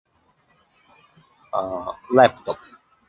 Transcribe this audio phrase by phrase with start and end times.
[1.53, 2.79] Uh, laptops.